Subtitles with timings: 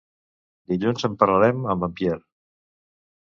[0.71, 2.25] Dilluns en parlarem amb en Pierre.